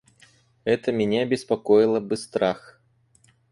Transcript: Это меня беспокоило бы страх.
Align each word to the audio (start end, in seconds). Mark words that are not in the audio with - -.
Это 0.63 0.91
меня 0.91 1.27
беспокоило 1.27 1.99
бы 1.99 2.17
страх. 2.17 2.81